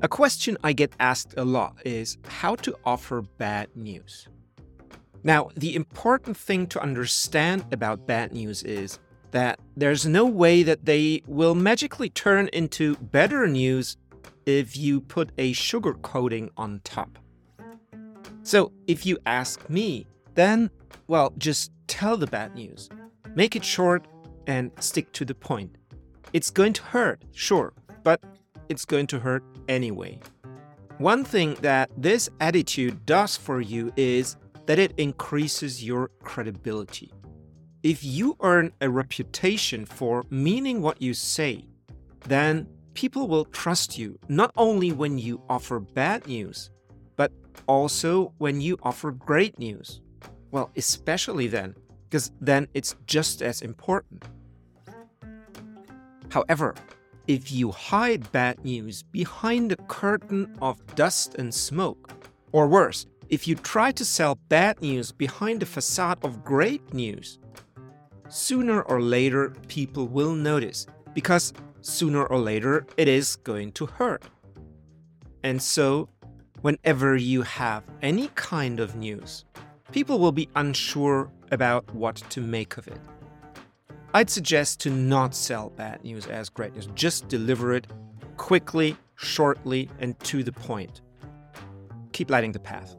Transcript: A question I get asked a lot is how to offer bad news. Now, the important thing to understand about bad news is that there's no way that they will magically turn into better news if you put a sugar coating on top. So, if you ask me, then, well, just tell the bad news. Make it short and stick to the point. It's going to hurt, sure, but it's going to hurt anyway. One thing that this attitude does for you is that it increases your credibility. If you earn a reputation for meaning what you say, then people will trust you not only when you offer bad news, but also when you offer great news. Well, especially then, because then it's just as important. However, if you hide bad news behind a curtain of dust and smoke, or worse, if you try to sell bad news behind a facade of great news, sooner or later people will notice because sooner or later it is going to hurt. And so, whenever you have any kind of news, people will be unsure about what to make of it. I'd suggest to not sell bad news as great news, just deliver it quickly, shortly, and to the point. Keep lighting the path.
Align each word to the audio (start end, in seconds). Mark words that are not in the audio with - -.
A 0.00 0.06
question 0.06 0.56
I 0.62 0.74
get 0.74 0.92
asked 1.00 1.34
a 1.36 1.44
lot 1.44 1.74
is 1.84 2.18
how 2.28 2.54
to 2.56 2.76
offer 2.84 3.20
bad 3.36 3.68
news. 3.74 4.28
Now, 5.24 5.50
the 5.56 5.74
important 5.74 6.36
thing 6.36 6.68
to 6.68 6.80
understand 6.80 7.64
about 7.72 8.06
bad 8.06 8.32
news 8.32 8.62
is 8.62 9.00
that 9.32 9.58
there's 9.76 10.06
no 10.06 10.24
way 10.24 10.62
that 10.62 10.84
they 10.84 11.22
will 11.26 11.56
magically 11.56 12.10
turn 12.10 12.48
into 12.52 12.94
better 12.96 13.48
news 13.48 13.96
if 14.46 14.76
you 14.76 15.00
put 15.00 15.32
a 15.36 15.52
sugar 15.52 15.94
coating 15.94 16.50
on 16.56 16.80
top. 16.84 17.18
So, 18.44 18.70
if 18.86 19.04
you 19.04 19.18
ask 19.26 19.68
me, 19.68 20.06
then, 20.34 20.70
well, 21.08 21.32
just 21.38 21.72
tell 21.88 22.16
the 22.16 22.28
bad 22.28 22.54
news. 22.54 22.88
Make 23.34 23.56
it 23.56 23.64
short 23.64 24.06
and 24.46 24.70
stick 24.78 25.10
to 25.14 25.24
the 25.24 25.34
point. 25.34 25.74
It's 26.32 26.50
going 26.50 26.72
to 26.74 26.82
hurt, 26.84 27.24
sure, 27.32 27.72
but 28.04 28.22
it's 28.68 28.84
going 28.84 29.06
to 29.08 29.18
hurt 29.18 29.44
anyway. 29.68 30.18
One 30.98 31.24
thing 31.24 31.54
that 31.62 31.90
this 31.96 32.28
attitude 32.40 33.06
does 33.06 33.36
for 33.36 33.60
you 33.60 33.92
is 33.96 34.36
that 34.66 34.78
it 34.78 34.92
increases 34.96 35.84
your 35.84 36.10
credibility. 36.22 37.12
If 37.82 38.02
you 38.02 38.36
earn 38.40 38.72
a 38.80 38.90
reputation 38.90 39.86
for 39.86 40.24
meaning 40.30 40.82
what 40.82 41.00
you 41.00 41.14
say, 41.14 41.64
then 42.26 42.66
people 42.94 43.28
will 43.28 43.44
trust 43.44 43.96
you 43.96 44.18
not 44.28 44.50
only 44.56 44.90
when 44.90 45.18
you 45.18 45.40
offer 45.48 45.78
bad 45.78 46.26
news, 46.26 46.70
but 47.14 47.30
also 47.68 48.34
when 48.38 48.60
you 48.60 48.76
offer 48.82 49.12
great 49.12 49.58
news. 49.58 50.00
Well, 50.50 50.70
especially 50.76 51.46
then, 51.46 51.76
because 52.08 52.32
then 52.40 52.66
it's 52.74 52.96
just 53.06 53.40
as 53.40 53.62
important. 53.62 54.24
However, 56.30 56.74
if 57.28 57.52
you 57.52 57.70
hide 57.70 58.32
bad 58.32 58.64
news 58.64 59.02
behind 59.02 59.70
a 59.70 59.76
curtain 59.76 60.56
of 60.62 60.84
dust 60.94 61.34
and 61.34 61.52
smoke, 61.52 62.10
or 62.52 62.66
worse, 62.66 63.06
if 63.28 63.46
you 63.46 63.54
try 63.54 63.92
to 63.92 64.04
sell 64.04 64.36
bad 64.48 64.80
news 64.80 65.12
behind 65.12 65.62
a 65.62 65.66
facade 65.66 66.18
of 66.24 66.42
great 66.42 66.94
news, 66.94 67.38
sooner 68.30 68.80
or 68.82 69.02
later 69.02 69.50
people 69.68 70.08
will 70.08 70.32
notice 70.32 70.86
because 71.12 71.52
sooner 71.82 72.24
or 72.24 72.38
later 72.38 72.86
it 72.96 73.08
is 73.08 73.36
going 73.36 73.72
to 73.72 73.84
hurt. 73.84 74.24
And 75.44 75.60
so, 75.60 76.08
whenever 76.62 77.14
you 77.14 77.42
have 77.42 77.84
any 78.00 78.28
kind 78.36 78.80
of 78.80 78.96
news, 78.96 79.44
people 79.92 80.18
will 80.18 80.32
be 80.32 80.48
unsure 80.56 81.30
about 81.50 81.94
what 81.94 82.16
to 82.30 82.40
make 82.40 82.78
of 82.78 82.88
it. 82.88 83.00
I'd 84.14 84.30
suggest 84.30 84.80
to 84.80 84.90
not 84.90 85.34
sell 85.34 85.70
bad 85.70 86.02
news 86.02 86.26
as 86.26 86.48
great 86.48 86.74
news, 86.74 86.88
just 86.94 87.28
deliver 87.28 87.74
it 87.74 87.86
quickly, 88.38 88.96
shortly, 89.16 89.90
and 89.98 90.18
to 90.20 90.42
the 90.42 90.52
point. 90.52 91.02
Keep 92.12 92.30
lighting 92.30 92.52
the 92.52 92.58
path. 92.58 92.96